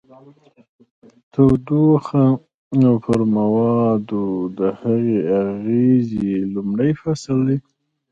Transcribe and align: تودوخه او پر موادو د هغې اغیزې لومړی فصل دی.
تودوخه 1.31 2.25
او 2.87 2.95
پر 3.05 3.19
موادو 3.35 4.23
د 4.57 4.59
هغې 4.79 5.17
اغیزې 5.43 6.33
لومړی 6.53 6.91
فصل 7.01 7.37
دی. 7.47 7.57